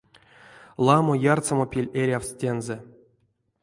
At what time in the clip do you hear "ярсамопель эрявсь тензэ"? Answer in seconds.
1.33-2.77